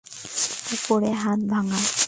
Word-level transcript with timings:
উপরের 0.73 1.15
হাত 1.23 1.39
ভাঙা। 1.49 1.79